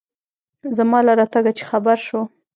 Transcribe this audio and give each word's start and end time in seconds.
زما 0.77 0.99
له 1.07 1.13
راتگه 1.19 1.51
چې 1.57 1.63
خبر 1.69 1.97
سو. 2.07 2.19